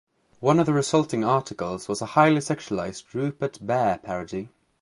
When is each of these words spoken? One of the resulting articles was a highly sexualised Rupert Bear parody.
One 0.39 0.59
of 0.59 0.65
the 0.65 0.73
resulting 0.73 1.23
articles 1.23 1.87
was 1.87 2.01
a 2.01 2.07
highly 2.17 2.39
sexualised 2.39 3.13
Rupert 3.13 3.59
Bear 3.61 3.99
parody. 3.99 4.49